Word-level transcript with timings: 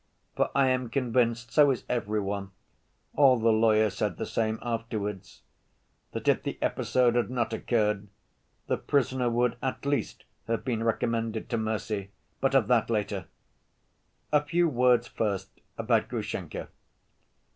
For 0.35 0.49
I 0.55 0.69
am 0.69 0.89
convinced, 0.89 1.51
so 1.51 1.69
is 1.69 1.83
every 1.87 2.19
one—all 2.19 3.37
the 3.37 3.51
lawyers 3.51 3.93
said 3.97 4.17
the 4.17 4.25
same 4.25 4.57
afterwards—that 4.63 6.27
if 6.27 6.41
the 6.41 6.57
episode 6.59 7.13
had 7.13 7.29
not 7.29 7.53
occurred, 7.53 8.07
the 8.65 8.77
prisoner 8.77 9.29
would 9.29 9.57
at 9.61 9.85
least 9.85 10.23
have 10.47 10.65
been 10.65 10.83
recommended 10.83 11.49
to 11.51 11.57
mercy. 11.59 12.09
But 12.39 12.55
of 12.55 12.67
that 12.67 12.89
later. 12.89 13.27
A 14.33 14.41
few 14.43 14.67
words 14.67 15.05
first 15.07 15.61
about 15.77 16.07
Grushenka. 16.07 16.69